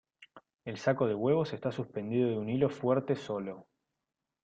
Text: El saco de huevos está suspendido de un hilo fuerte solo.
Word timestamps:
El 0.65 0.79
saco 0.79 1.05
de 1.05 1.13
huevos 1.13 1.53
está 1.53 1.71
suspendido 1.71 2.27
de 2.27 2.39
un 2.39 2.49
hilo 2.49 2.71
fuerte 2.71 3.15
solo. 3.15 3.67